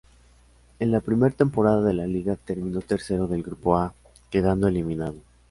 [0.79, 3.93] En la primer temporada de la liga, terminó tercero del grupo A,
[4.31, 5.17] quedando eliminado.